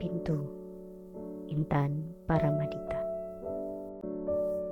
Pintu. 0.00 0.48
Intan 1.52 2.16
Paramadita. 2.24 2.96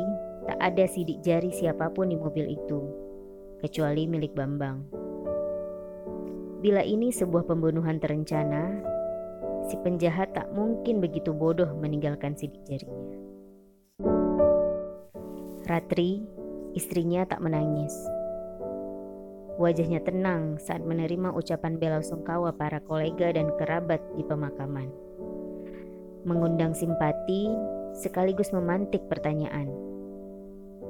Tak 0.47 0.62
ada 0.62 0.87
sidik 0.87 1.27
jari 1.27 1.50
siapa 1.50 1.91
pun 1.91 2.06
di 2.06 2.14
mobil 2.14 2.55
itu, 2.55 2.78
kecuali 3.59 4.06
milik 4.06 4.31
Bambang. 4.31 5.06
Bila 6.61 6.81
ini 6.81 7.12
sebuah 7.12 7.45
pembunuhan 7.45 8.01
terencana, 8.01 8.81
si 9.69 9.77
penjahat 9.81 10.33
tak 10.33 10.49
mungkin 10.57 11.01
begitu 11.01 11.33
bodoh 11.33 11.69
meninggalkan 11.77 12.33
sidik 12.33 12.61
jarinya. 12.65 13.17
Ratri, 15.67 16.22
istrinya 16.72 17.27
tak 17.27 17.43
menangis. 17.43 17.93
Wajahnya 19.56 20.05
tenang 20.05 20.61
saat 20.61 20.84
menerima 20.84 21.33
ucapan 21.33 21.81
bela 21.81 22.05
sungkawa 22.05 22.53
para 22.53 22.78
kolega 22.84 23.33
dan 23.33 23.50
kerabat 23.56 24.05
di 24.15 24.23
pemakaman. 24.23 24.93
Mengundang 26.28 26.77
simpati 26.77 27.49
sekaligus 27.97 28.53
memantik 28.53 29.00
pertanyaan 29.09 29.87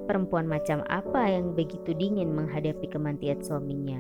Perempuan 0.07 0.47
macam 0.47 0.87
apa 0.87 1.27
yang 1.27 1.59
begitu 1.59 1.91
dingin 1.91 2.31
menghadapi 2.31 2.87
kematian 2.87 3.43
suaminya? 3.43 3.99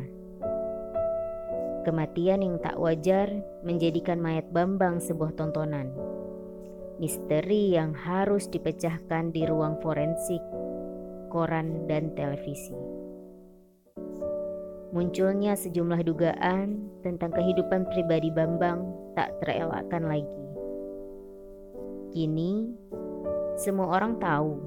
Kematian 1.87 2.43
yang 2.43 2.59
tak 2.59 2.75
wajar 2.83 3.31
menjadikan 3.63 4.19
mayat 4.19 4.51
Bambang 4.51 4.99
sebuah 4.99 5.39
tontonan. 5.39 5.95
Misteri 6.99 7.79
yang 7.79 7.95
harus 7.95 8.51
dipecahkan 8.51 9.31
di 9.31 9.47
ruang 9.47 9.79
forensik, 9.79 10.43
koran, 11.31 11.87
dan 11.87 12.11
televisi. 12.19 12.75
Munculnya 14.91 15.55
sejumlah 15.55 16.03
dugaan 16.03 16.91
tentang 17.07 17.31
kehidupan 17.31 17.87
pribadi 17.95 18.35
Bambang 18.35 18.91
tak 19.15 19.39
terelakkan 19.39 20.11
lagi. 20.11 20.45
Kini, 22.11 22.75
semua 23.63 23.95
orang 23.95 24.19
tahu 24.19 24.59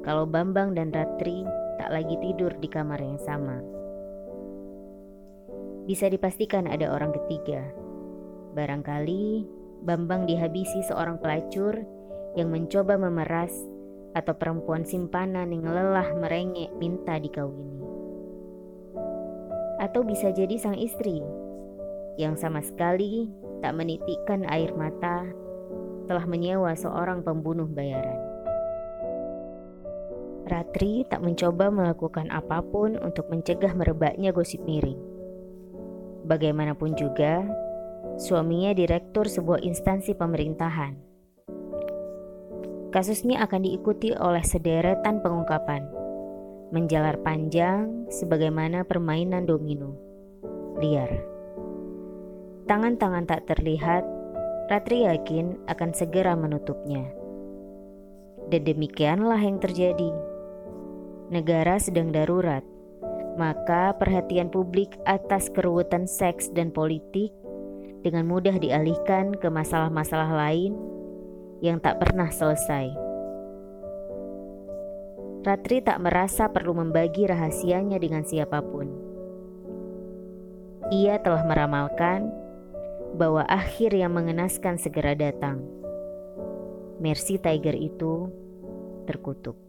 kalau 0.00 0.24
Bambang 0.24 0.72
dan 0.72 0.96
Ratri 0.96 1.44
tak 1.76 1.92
lagi 1.92 2.16
tidur 2.24 2.56
di 2.56 2.72
kamar 2.72 3.04
yang 3.04 3.20
sama. 3.20 3.77
Bisa 5.88 6.12
dipastikan 6.12 6.68
ada 6.68 6.92
orang 6.92 7.16
ketiga. 7.16 7.64
Barangkali 8.52 9.56
Bambang 9.78 10.28
dihabisi 10.28 10.84
seorang 10.84 11.16
pelacur 11.16 11.72
yang 12.36 12.52
mencoba 12.52 13.00
memeras 13.00 13.54
atau 14.12 14.36
perempuan 14.36 14.84
simpanan 14.84 15.48
yang 15.48 15.64
lelah 15.64 16.12
merengek 16.12 16.68
minta 16.76 17.16
dikawini. 17.16 17.88
Atau 19.80 20.04
bisa 20.04 20.28
jadi 20.28 20.60
sang 20.60 20.76
istri 20.76 21.24
yang 22.20 22.36
sama 22.36 22.60
sekali 22.60 23.32
tak 23.64 23.72
menitikkan 23.72 24.44
air 24.50 24.74
mata 24.76 25.24
telah 26.04 26.26
menyewa 26.28 26.76
seorang 26.76 27.24
pembunuh 27.24 27.70
bayaran. 27.70 28.18
Ratri 30.52 31.08
tak 31.08 31.24
mencoba 31.24 31.72
melakukan 31.72 32.28
apa 32.28 32.60
pun 32.60 33.00
untuk 33.00 33.30
mencegah 33.32 33.72
merebaknya 33.72 34.36
gosip 34.36 34.60
miring. 34.68 35.07
Bagaimanapun 36.28 36.92
juga, 36.92 37.40
suaminya 38.20 38.76
direktur 38.76 39.24
sebuah 39.24 39.64
instansi 39.64 40.12
pemerintahan. 40.12 40.92
Kasusnya 42.92 43.40
akan 43.48 43.64
diikuti 43.64 44.12
oleh 44.12 44.44
sederetan 44.44 45.24
pengungkapan, 45.24 45.88
menjalar 46.68 47.16
panjang 47.24 48.04
sebagaimana 48.12 48.84
permainan 48.84 49.48
domino. 49.48 49.96
Liar. 50.76 51.16
Tangan-tangan 52.68 53.24
tak 53.24 53.48
terlihat, 53.48 54.04
Ratri 54.68 55.08
yakin 55.08 55.56
akan 55.64 55.96
segera 55.96 56.36
menutupnya. 56.36 57.08
Dan 58.52 58.68
demikianlah 58.68 59.40
yang 59.40 59.56
terjadi 59.64 60.12
negara 61.32 61.80
sedang 61.80 62.12
darurat, 62.12 62.64
maka 63.38 63.94
perhatian 63.94 64.50
publik 64.50 64.98
atas 65.06 65.46
keruwetan 65.54 66.10
seks 66.10 66.50
dan 66.50 66.74
politik 66.74 67.30
dengan 68.02 68.26
mudah 68.26 68.58
dialihkan 68.58 69.38
ke 69.38 69.46
masalah-masalah 69.46 70.34
lain 70.34 70.74
yang 71.62 71.78
tak 71.78 72.02
pernah 72.02 72.26
selesai. 72.34 72.90
Ratri 75.46 75.78
tak 75.80 76.02
merasa 76.02 76.50
perlu 76.50 76.74
membagi 76.74 77.30
rahasianya 77.30 78.02
dengan 78.02 78.26
siapa 78.26 78.58
pun. 78.58 78.90
Ia 80.90 81.22
telah 81.22 81.46
meramalkan 81.46 82.28
bahwa 83.14 83.46
akhir 83.46 83.94
yang 83.94 84.18
mengenaskan 84.18 84.76
segera 84.82 85.14
datang. 85.14 85.62
Mercy 86.98 87.38
Tiger 87.38 87.78
itu 87.78 88.28
terkutuk. 89.06 89.67